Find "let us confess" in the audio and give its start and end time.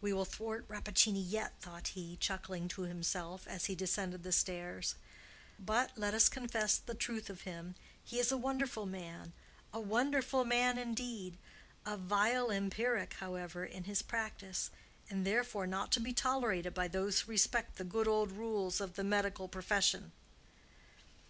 5.98-6.78